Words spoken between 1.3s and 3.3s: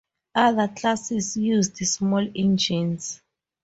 used small engines.